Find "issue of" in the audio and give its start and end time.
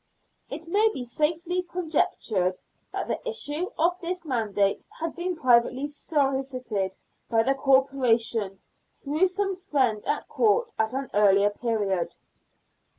3.23-4.01